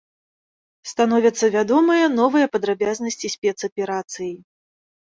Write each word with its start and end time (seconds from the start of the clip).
Становяцца 0.91 1.45
вядомыя 1.57 2.09
новыя 2.17 2.51
падрабязнасці 2.57 3.35
спецаперацыі. 3.37 4.33